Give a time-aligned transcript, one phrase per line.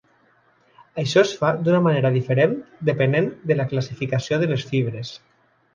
[1.03, 2.57] Això es fa d'una manera diferent
[2.91, 5.19] depenent de la classificació de les fibres.